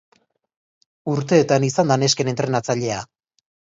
[1.13, 3.03] Urteetan izan da nesken entrenatzailea.